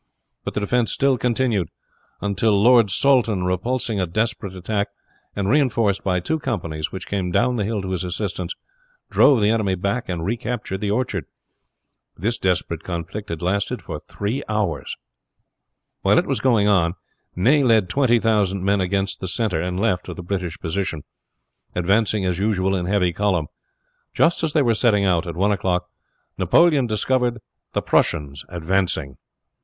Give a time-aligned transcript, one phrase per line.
[0.43, 1.69] But the defense still continued,
[2.21, 4.87] until Lord Saltoun, repulsing a desperate attack,
[5.35, 8.53] and reinforced by two companies which came down the hill to his assistance,
[9.11, 11.25] drove the enemy back and recaptured the orchard.
[12.17, 14.95] This desperate conflict had lasted for three hours.
[16.01, 16.95] While it was going on
[17.35, 21.03] Ney led twenty thousand men against the center and left of the British position,
[21.75, 23.49] advancing as usual in heavy column.
[24.15, 25.85] Just as they were setting out at one o'clock
[26.39, 27.37] Napoleon discovered
[27.73, 29.17] the Prussians advancing.